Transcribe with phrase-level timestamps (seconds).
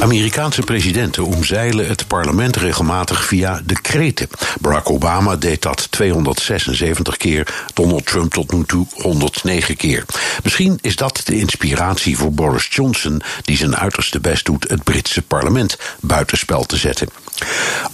[0.00, 4.28] Amerikaanse presidenten omzeilen het parlement regelmatig via decreten.
[4.60, 10.04] Barack Obama deed dat 276 keer, Donald Trump tot nu toe 109 keer.
[10.42, 15.22] Misschien is dat de inspiratie voor Boris Johnson, die zijn uiterste best doet het Britse
[15.22, 17.08] parlement buitenspel te zetten.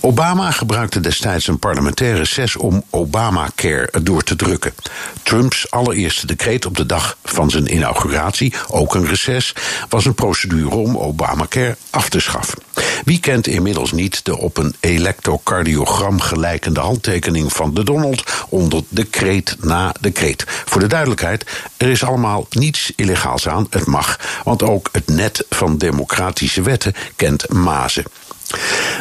[0.01, 4.75] Obama gebruikte destijds een parlementaire recess om Obamacare door te drukken.
[5.23, 9.55] Trumps allereerste decreet op de dag van zijn inauguratie, ook een recess,
[9.89, 12.59] was een procedure om Obamacare af te schaffen.
[13.05, 19.57] Wie kent inmiddels niet de op een elektrocardiogram gelijkende handtekening van de Donald onder decreet
[19.61, 20.45] na decreet?
[20.47, 21.45] Voor de duidelijkheid,
[21.77, 26.95] er is allemaal niets illegaals aan, het mag, want ook het net van democratische wetten
[27.17, 28.05] kent mazen.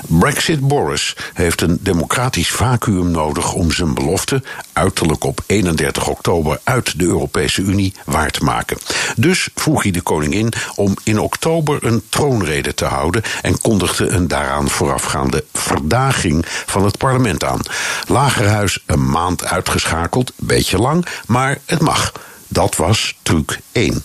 [0.07, 6.99] Brexit Boris heeft een democratisch vacuüm nodig om zijn belofte, uiterlijk op 31 oktober uit
[6.99, 8.77] de Europese Unie, waar te maken.
[9.15, 14.27] Dus vroeg hij de koningin om in oktober een troonrede te houden en kondigde een
[14.27, 17.61] daaraan voorafgaande verdaging van het parlement aan.
[18.07, 22.11] Lagerhuis een maand uitgeschakeld, beetje lang, maar het mag.
[22.47, 24.03] Dat was truc 1.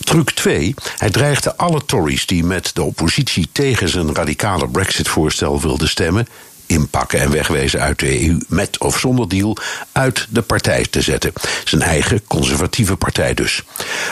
[0.00, 0.74] Truc 2.
[0.96, 6.26] Hij dreigde alle Tories die met de oppositie tegen zijn radicale Brexit-voorstel wilden stemmen
[6.70, 9.56] inpakken en wegwezen uit de EU met of zonder deal
[9.92, 11.32] uit de partij te zetten.
[11.64, 13.62] Zijn eigen conservatieve partij dus.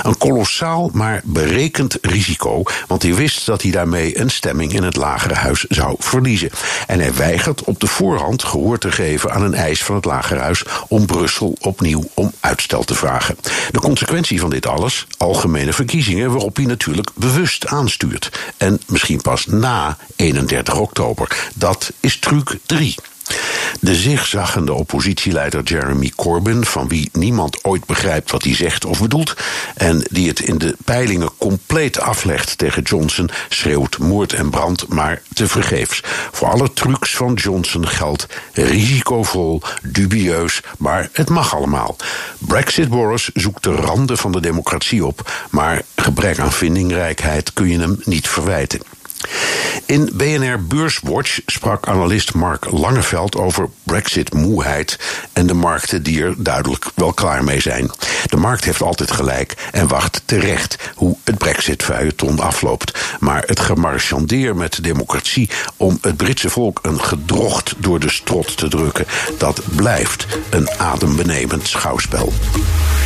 [0.02, 4.96] Een kolossaal maar berekend risico, want hij wist dat hij daarmee een stemming in het
[4.96, 6.50] lagere huis zou verliezen.
[6.86, 10.64] En hij weigert op de voorhand gehoor te geven aan een eis van het lagerhuis
[10.88, 13.36] om Brussel opnieuw om uitstel te vragen.
[13.70, 18.30] De consequentie van dit alles, algemene verkiezingen waarop hij natuurlijk bewust aanstuurt.
[18.56, 21.50] En misschien pas na 31 oktober.
[21.54, 22.94] Dat is truc 3.
[23.80, 29.34] De zigzaggende oppositieleider Jeremy Corbyn, van wie niemand ooit begrijpt wat hij zegt of bedoelt,
[29.74, 35.22] en die het in de peilingen compleet aflegt tegen Johnson, schreeuwt moord en brand, maar
[35.32, 36.00] tevergeefs.
[36.32, 41.96] Voor alle trucs van Johnson geldt risicovol, dubieus, maar het mag allemaal.
[42.38, 47.78] Brexit Boris zoekt de randen van de democratie op, maar gebrek aan vindingrijkheid kun je
[47.78, 48.80] hem niet verwijten.
[49.88, 54.98] In BNR Beurswatch sprak analist Mark Langeveld over Brexit-moeheid
[55.32, 57.90] en de markten die er duidelijk wel klaar mee zijn.
[58.26, 63.16] De markt heeft altijd gelijk en wacht terecht hoe het Brexit-vuilleton afloopt.
[63.20, 68.56] Maar het gemarchandeer met de democratie om het Britse volk een gedrocht door de strot
[68.56, 69.06] te drukken,
[69.38, 72.32] dat blijft een adembenemend schouwspel.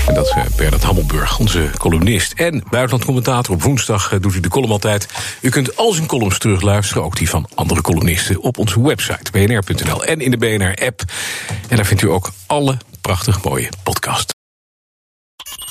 [0.07, 3.55] En dat is uh, Bernard Hammelburg, onze columnist en buitenlandcommentator.
[3.55, 5.09] Op woensdag uh, doet u de column altijd.
[5.41, 10.05] U kunt al zijn columns terugluisteren, ook die van andere columnisten, op onze website bnr.nl
[10.05, 11.03] en in de BNR-app.
[11.69, 14.32] En daar vindt u ook alle prachtig mooie podcasts.